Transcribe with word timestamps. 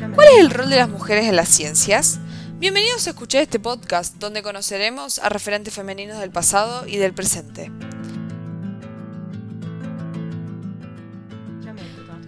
¿Cuál 0.00 0.28
es 0.28 0.38
el 0.40 0.50
rol 0.50 0.70
de 0.70 0.76
las 0.76 0.88
mujeres 0.88 1.26
en 1.26 1.36
las 1.36 1.50
ciencias? 1.50 2.20
Bienvenidos 2.58 3.06
a 3.06 3.10
escuchar 3.10 3.42
este 3.42 3.60
podcast 3.60 4.16
donde 4.16 4.42
conoceremos 4.42 5.18
a 5.18 5.28
referentes 5.28 5.74
femeninos 5.74 6.18
del 6.18 6.30
pasado 6.30 6.86
y 6.86 6.96
del 6.96 7.12
presente. 7.12 7.70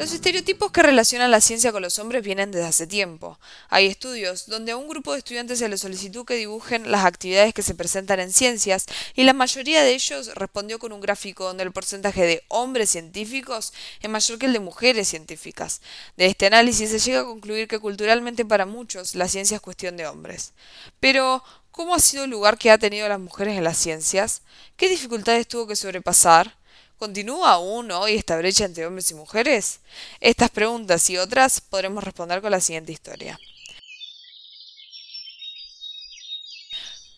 Los 0.00 0.14
estereotipos 0.14 0.72
que 0.72 0.80
relacionan 0.80 1.30
la 1.30 1.42
ciencia 1.42 1.72
con 1.72 1.82
los 1.82 1.98
hombres 1.98 2.24
vienen 2.24 2.50
desde 2.50 2.66
hace 2.66 2.86
tiempo. 2.86 3.38
Hay 3.68 3.84
estudios 3.84 4.46
donde 4.46 4.72
a 4.72 4.78
un 4.78 4.88
grupo 4.88 5.12
de 5.12 5.18
estudiantes 5.18 5.58
se 5.58 5.68
les 5.68 5.82
solicitó 5.82 6.24
que 6.24 6.36
dibujen 6.36 6.90
las 6.90 7.04
actividades 7.04 7.52
que 7.52 7.60
se 7.60 7.74
presentan 7.74 8.18
en 8.18 8.32
ciencias 8.32 8.86
y 9.14 9.24
la 9.24 9.34
mayoría 9.34 9.82
de 9.82 9.92
ellos 9.92 10.34
respondió 10.36 10.78
con 10.78 10.92
un 10.92 11.02
gráfico 11.02 11.44
donde 11.44 11.64
el 11.64 11.72
porcentaje 11.72 12.24
de 12.24 12.42
hombres 12.48 12.88
científicos 12.88 13.74
es 14.00 14.08
mayor 14.08 14.38
que 14.38 14.46
el 14.46 14.54
de 14.54 14.60
mujeres 14.60 15.06
científicas. 15.06 15.82
De 16.16 16.24
este 16.24 16.46
análisis 16.46 16.88
se 16.88 16.98
llega 16.98 17.20
a 17.20 17.24
concluir 17.24 17.68
que 17.68 17.78
culturalmente 17.78 18.46
para 18.46 18.64
muchos 18.64 19.14
la 19.14 19.28
ciencia 19.28 19.56
es 19.56 19.60
cuestión 19.60 19.98
de 19.98 20.06
hombres. 20.06 20.54
Pero, 20.98 21.44
¿cómo 21.72 21.94
ha 21.94 21.98
sido 21.98 22.24
el 22.24 22.30
lugar 22.30 22.56
que 22.56 22.70
ha 22.70 22.78
tenido 22.78 23.06
las 23.06 23.20
mujeres 23.20 23.58
en 23.58 23.64
las 23.64 23.76
ciencias? 23.76 24.40
¿Qué 24.78 24.88
dificultades 24.88 25.46
tuvo 25.46 25.66
que 25.66 25.76
sobrepasar? 25.76 26.56
¿Continúa 27.00 27.52
aún 27.52 27.90
hoy 27.92 28.16
esta 28.16 28.36
brecha 28.36 28.66
entre 28.66 28.84
hombres 28.84 29.10
y 29.10 29.14
mujeres? 29.14 29.80
Estas 30.20 30.50
preguntas 30.50 31.08
y 31.08 31.16
otras 31.16 31.62
podremos 31.62 32.04
responder 32.04 32.42
con 32.42 32.50
la 32.50 32.60
siguiente 32.60 32.92
historia. 32.92 33.40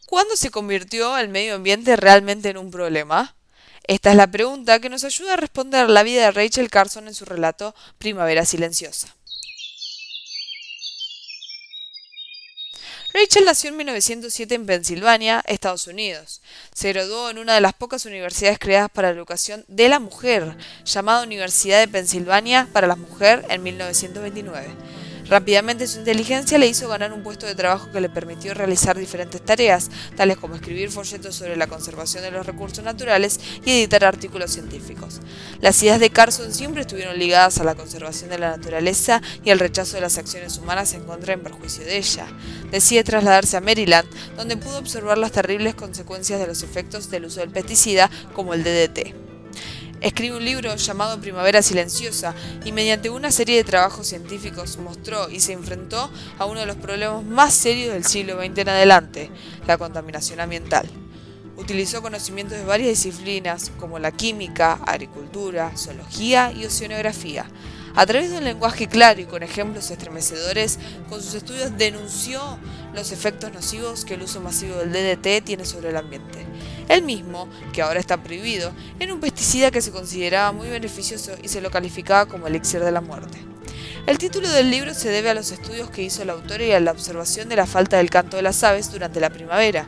¿Cuándo 0.07 0.37
se 0.37 0.53
convirtió 0.53 1.19
el 1.19 1.31
medio 1.31 1.57
ambiente 1.57 1.97
realmente 1.97 2.51
en 2.51 2.59
un 2.59 2.71
problema? 2.71 3.35
Esta 3.83 4.13
es 4.13 4.17
la 4.17 4.29
pregunta 4.29 4.79
que 4.79 4.89
nos 4.89 5.03
ayuda 5.03 5.33
a 5.33 5.37
responder 5.37 5.91
la 5.91 6.05
vida 6.05 6.27
de 6.27 6.31
Rachel 6.31 6.71
Carson 6.71 7.09
en 7.09 7.15
su 7.15 7.25
relato 7.25 7.75
Primavera 7.99 8.45
Silenciosa. 8.45 9.13
Rachel 13.15 13.45
nació 13.45 13.69
en 13.69 13.77
1907 13.77 14.55
en 14.55 14.65
Pensilvania, 14.65 15.43
Estados 15.47 15.87
Unidos. 15.87 16.41
Se 16.75 16.93
graduó 16.93 17.29
en 17.29 17.37
una 17.37 17.55
de 17.55 17.61
las 17.61 17.75
pocas 17.75 18.07
universidades 18.07 18.59
creadas 18.59 18.91
para 18.91 19.09
la 19.09 19.15
educación 19.15 19.67
de 19.69 19.91
la 19.91 19.99
mujer, 19.99 20.57
llamada 20.87 21.23
Universidad 21.23 21.81
de 21.81 21.89
Pensilvania 21.89 22.69
para 22.73 22.87
la 22.87 22.97
Mujer 22.97 23.45
en 23.51 23.63
1929. 23.63 25.02
Rápidamente 25.33 25.87
su 25.87 26.01
inteligencia 26.01 26.59
le 26.59 26.67
hizo 26.67 26.89
ganar 26.89 27.11
un 27.11 27.23
puesto 27.23 27.47
de 27.47 27.55
trabajo 27.55 27.91
que 27.91 28.03
le 28.03 28.11
permitió 28.11 28.53
realizar 28.53 28.99
diferentes 28.99 29.41
tareas, 29.43 29.89
tales 30.15 30.37
como 30.37 30.57
escribir 30.57 30.91
folletos 30.91 31.37
sobre 31.37 31.57
la 31.57 31.69
conservación 31.69 32.23
de 32.23 32.31
los 32.31 32.45
recursos 32.45 32.85
naturales 32.85 33.41
y 33.65 33.71
editar 33.71 34.05
artículos 34.05 34.51
científicos. 34.51 35.23
Las 35.63 35.83
ideas 35.83 36.01
de 36.01 36.11
Carson 36.11 36.53
siempre 36.53 36.83
estuvieron 36.83 37.19
ligadas 37.19 37.57
a 37.57 37.65
la 37.65 37.75
conservación 37.75 38.29
de 38.29 38.41
la 38.41 38.51
naturaleza 38.51 39.23
y 39.43 39.49
al 39.49 39.59
rechazo 39.59 39.95
de 39.95 40.03
las 40.03 40.19
acciones 40.19 40.59
humanas 40.59 40.93
en 40.93 41.05
contra 41.05 41.33
en 41.33 41.41
perjuicio 41.41 41.83
de 41.83 41.97
ella. 41.97 42.27
Decide 42.71 43.03
trasladarse 43.03 43.57
a 43.57 43.63
Maryland, 43.63 44.07
donde 44.37 44.59
pudo 44.59 44.77
observar 44.77 45.17
las 45.17 45.33
terribles 45.33 45.75
consecuencias 45.75 46.41
de 46.41 46.47
los 46.47 46.63
efectos 46.63 47.09
del 47.09 47.25
uso 47.25 47.41
del 47.41 47.49
pesticida 47.49 48.11
como 48.35 48.53
el 48.53 48.65
DDT. 48.65 49.22
Escribe 50.03 50.37
un 50.37 50.45
libro 50.45 50.75
llamado 50.75 51.21
Primavera 51.21 51.63
Silenciosa 51.63 52.35
y 52.65 52.73
mediante 52.73 53.09
una 53.09 53.31
serie 53.31 53.55
de 53.55 53.63
trabajos 53.63 54.09
científicos 54.09 54.77
mostró 54.79 55.31
y 55.31 55.39
se 55.39 55.53
enfrentó 55.53 56.11
a 56.41 56.45
uno 56.45 56.59
de 56.59 56.67
los 56.67 56.75
problemas 56.75 57.23
más 57.23 57.55
serios 57.55 57.95
del 57.95 58.05
siglo 58.05 58.37
XX 58.37 58.59
en 58.59 58.69
adelante, 58.69 59.31
la 59.65 59.79
contaminación 59.79 60.41
ambiental. 60.41 60.91
Utilizó 61.57 62.03
conocimientos 62.03 62.59
de 62.59 62.65
varias 62.65 62.89
disciplinas 62.89 63.71
como 63.79 64.01
la 64.01 64.11
química, 64.11 64.73
agricultura, 64.85 65.71
zoología 65.77 66.51
y 66.51 66.65
oceanografía. 66.65 67.47
A 67.95 68.05
través 68.05 68.33
de 68.33 68.39
un 68.39 68.45
lenguaje 68.45 68.89
claro 68.89 69.21
y 69.21 69.27
con 69.27 69.45
ejemplos 69.45 69.93
estremecedores, 69.93 70.81
con 71.09 71.23
sus 71.23 71.35
estudios 71.35 71.79
denunció 71.79 72.41
los 72.93 73.13
efectos 73.13 73.53
nocivos 73.53 74.05
que 74.05 74.15
el 74.15 74.23
uso 74.23 74.41
masivo 74.41 74.79
del 74.79 74.91
DDT 74.91 75.45
tiene 75.45 75.65
sobre 75.65 75.91
el 75.91 75.97
ambiente. 75.97 76.45
El 76.89 77.03
mismo, 77.03 77.49
que 77.73 77.83
ahora 77.83 78.01
está 78.01 78.23
prohibido, 78.23 78.73
era 78.99 79.15
un 79.15 79.21
pesticida 79.21 79.71
que 79.71 79.83
se 79.83 79.93
consideraba 79.93 80.53
muy 80.53 80.69
beneficioso 80.69 81.33
y 81.43 81.49
se 81.49 81.61
lo 81.61 81.71
calificaba 81.71 82.27
como 82.27 82.47
elixir 82.47 82.81
de 82.83 82.93
la 82.93 83.01
muerte. 83.01 83.39
El 84.07 84.19
título 84.19 84.51
del 84.51 84.71
libro 84.71 84.95
se 84.95 85.11
debe 85.11 85.31
a 85.31 85.35
los 85.35 85.53
estudios 85.53 85.89
que 85.91 86.03
hizo 86.03 86.23
el 86.23 86.31
autor 86.31 86.61
y 86.61 86.73
a 86.73 86.81
la 86.81 86.91
observación 86.91 87.49
de 87.49 87.57
la 87.57 87.67
falta 87.67 87.99
del 87.99 88.11
canto 88.11 88.37
de 88.37 88.43
las 88.43 88.63
aves 88.65 88.91
durante 88.91 89.21
la 89.21 89.31
primavera. 89.31 89.87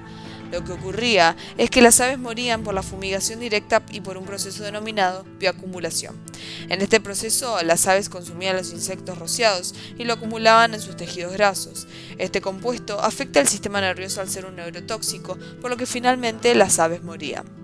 Lo 0.50 0.64
que 0.64 0.72
ocurría 0.72 1.36
es 1.58 1.70
que 1.70 1.82
las 1.82 2.00
aves 2.00 2.18
morían 2.18 2.62
por 2.62 2.74
la 2.74 2.82
fumigación 2.82 3.40
directa 3.40 3.82
y 3.90 4.00
por 4.00 4.16
un 4.16 4.24
proceso 4.24 4.62
denominado 4.62 5.24
bioacumulación. 5.38 6.16
En 6.68 6.80
este 6.80 7.00
proceso, 7.00 7.62
las 7.62 7.86
aves 7.86 8.08
consumían 8.08 8.56
los 8.56 8.72
insectos 8.72 9.18
rociados 9.18 9.74
y 9.98 10.04
lo 10.04 10.14
acumulaban 10.14 10.74
en 10.74 10.80
sus 10.80 10.96
tejidos 10.96 11.32
grasos. 11.32 11.86
Este 12.18 12.40
compuesto 12.40 13.00
afecta 13.00 13.40
al 13.40 13.48
sistema 13.48 13.80
nervioso 13.80 14.20
al 14.20 14.30
ser 14.30 14.46
un 14.46 14.56
neurotóxico, 14.56 15.38
por 15.60 15.70
lo 15.70 15.76
que 15.76 15.86
finalmente 15.86 16.54
las 16.54 16.78
aves 16.78 17.02
morían. 17.02 17.63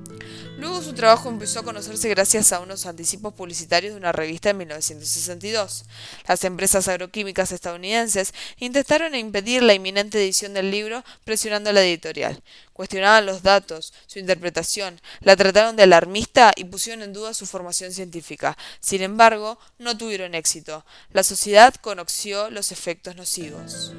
Luego 0.59 0.83
su 0.83 0.93
trabajo 0.93 1.29
empezó 1.29 1.61
a 1.61 1.63
conocerse 1.63 2.09
gracias 2.09 2.53
a 2.53 2.61
unos 2.61 2.85
anticipos 2.87 3.33
publicitarios 3.33 3.93
de 3.95 3.99
una 3.99 4.13
revista 4.13 4.51
en 4.51 4.59
1962. 4.59 5.85
Las 6.29 6.45
empresas 6.45 6.87
agroquímicas 6.89 7.53
estadounidenses 7.53 8.35
intentaron 8.59 9.15
impedir 9.15 9.63
la 9.63 9.75
inminente 9.75 10.19
edición 10.19 10.53
del 10.53 10.71
libro 10.71 11.03
presionando 11.25 11.71
a 11.71 11.73
la 11.73 11.83
editorial. 11.83 12.43
Cuestionaban 12.73 13.27
los 13.27 13.43
datos, 13.43 13.93
su 14.07 14.19
interpretación, 14.19 15.01
la 15.21 15.37
trataron 15.37 15.77
de 15.77 15.83
alarmista 15.83 16.53
y 16.57 16.65
pusieron 16.65 17.03
en 17.03 17.13
duda 17.13 17.35
su 17.35 17.47
formación 17.47 17.93
científica. 17.93 18.57
Sin 18.81 19.03
embargo, 19.03 19.59
no 19.79 19.97
tuvieron 19.97 20.35
éxito. 20.35 20.85
La 21.13 21.23
sociedad 21.23 21.75
conoció 21.75 22.51
los 22.51 22.73
efectos 22.73 23.17
nocivos. 23.17 23.93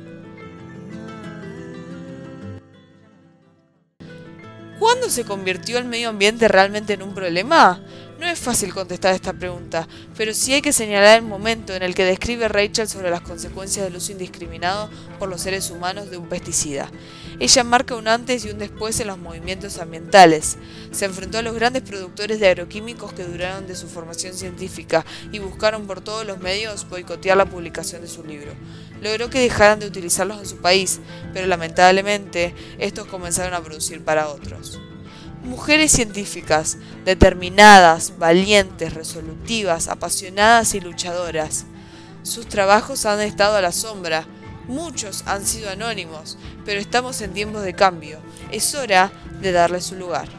¿Cuándo 4.82 5.12
se 5.12 5.26
convirtió 5.26 5.78
el 5.78 5.86
medio 5.86 6.10
ambiente 6.10 6.48
realmente 6.48 6.94
en 6.94 7.04
un 7.04 7.14
problema? 7.14 7.80
No 8.22 8.28
es 8.28 8.38
fácil 8.38 8.72
contestar 8.72 9.16
esta 9.16 9.34
pregunta, 9.34 9.88
pero 10.16 10.32
sí 10.36 10.54
hay 10.54 10.62
que 10.62 10.74
señalar 10.74 11.18
el 11.18 11.26
momento 11.26 11.74
en 11.74 11.82
el 11.82 11.96
que 11.96 12.06
describe 12.06 12.48
Rachel 12.48 12.88
sobre 12.88 13.10
las 13.10 13.22
consecuencias 13.22 13.84
del 13.84 13.96
uso 13.96 14.12
indiscriminado 14.12 14.92
por 15.18 15.28
los 15.28 15.42
seres 15.42 15.72
humanos 15.72 16.12
de 16.12 16.18
un 16.18 16.30
pesticida. 16.30 16.88
Ella 17.40 17.64
marca 17.64 17.96
un 17.96 18.08
antes 18.08 18.46
y 18.46 18.52
un 18.52 18.60
después 18.60 19.00
en 19.00 19.08
los 19.08 19.18
movimientos 19.18 19.80
ambientales. 19.80 20.60
Se 20.92 21.06
enfrentó 21.06 21.40
a 21.40 21.42
los 21.42 21.56
grandes 21.56 21.82
productores 21.82 22.40
de 22.40 22.50
agroquímicos 22.50 23.12
que 23.12 23.24
duraron 23.24 23.66
de 23.66 23.76
su 23.76 23.88
formación 23.88 24.36
científica 24.36 25.04
y 25.32 25.40
buscaron 25.40 25.88
por 25.88 26.02
todos 26.02 26.24
los 26.24 26.38
medios 26.38 26.88
boicotear 26.88 27.38
la 27.38 27.48
publicación 27.48 28.04
de 28.04 28.08
su 28.08 28.24
libro. 28.24 28.52
Logró 29.02 29.32
que 29.32 29.40
dejaran 29.40 29.80
de 29.80 29.88
utilizarlos 29.88 30.38
en 30.38 30.46
su 30.46 30.58
país, 30.58 31.00
pero 31.34 31.48
lamentablemente 31.48 32.54
estos 32.78 33.08
comenzaron 33.08 33.56
a 33.56 33.64
producir 33.64 34.04
para 34.04 34.28
otros. 34.28 34.80
Mujeres 35.44 35.92
científicas, 35.92 36.78
determinadas, 37.04 38.20
valientes, 38.20 38.94
resolutivas, 38.94 39.88
apasionadas 39.88 40.76
y 40.76 40.80
luchadoras. 40.80 41.66
Sus 42.22 42.48
trabajos 42.48 43.08
han 43.08 43.22
estado 43.22 43.56
a 43.56 43.62
la 43.62 43.72
sombra, 43.72 44.28
muchos 44.68 45.24
han 45.26 45.44
sido 45.46 45.72
anónimos, 45.72 46.38
pero 46.64 46.80
estamos 46.80 47.22
en 47.22 47.34
tiempos 47.34 47.64
de 47.64 47.74
cambio. 47.74 48.20
Es 48.52 48.76
hora 48.76 49.12
de 49.42 49.52
darle 49.52 49.82
su 49.82 49.96
lugar. 49.96 50.30